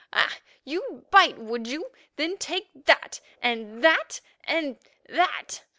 [0.11, 0.39] Ah!
[0.65, 1.91] you'd bite, would you?
[2.15, 5.61] Then take that, and that and—that.